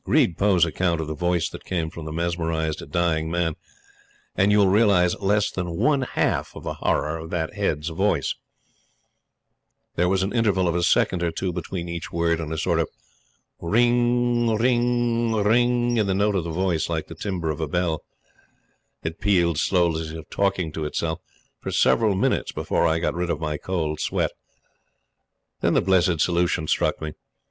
[0.07, 3.55] Read Poe's account of the voice that came from the mesmerized dying man,
[4.35, 8.33] and you will realize less than one half of the horror of that head's voice.
[9.97, 12.79] There was an interval of a second or two between each word, and a sort
[12.79, 12.89] of
[13.59, 18.01] "ring, ring, ring," in the note of the voice, like the timbre of a bell.
[19.03, 21.19] It pealed slowly, as if talking to itself,
[21.59, 24.31] for several minutes before I got rid of my cold sweat.
[25.59, 27.13] Then the blessed solution struck me.